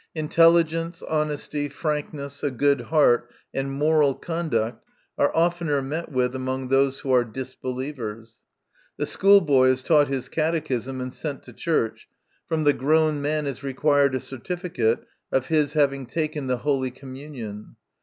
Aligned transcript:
Intelligence, 0.15 1.03
honesty, 1.03 1.69
frankness, 1.69 2.41
a 2.41 2.49
good 2.49 2.81
heart, 2.89 3.29
and 3.53 3.71
moral 3.71 4.15
conduct 4.15 4.83
are 5.15 5.29
often 5.35 5.69
er 5.69 5.79
met 5.79 6.11
with 6.11 6.35
among 6.35 6.69
those 6.69 7.01
who 7.01 7.11
are 7.11 7.23
disbelievers. 7.23 8.39
The 8.97 9.05
school 9.05 9.41
boy 9.41 9.67
is 9.67 9.83
taught 9.83 10.07
his 10.07 10.27
cate 10.27 10.65
chism 10.65 11.03
and 11.03 11.13
sent 11.13 11.43
to 11.43 11.53
church; 11.53 12.07
from 12.47 12.63
the 12.63 12.73
grown 12.73 13.21
man 13.21 13.45
is 13.45 13.61
required 13.63 14.15
a 14.15 14.19
certificate 14.19 15.05
of 15.31 15.49
his 15.49 15.73
having 15.73 16.07
taken 16.07 16.47
the 16.47 16.57
holy 16.57 16.89
communion. 16.89 17.75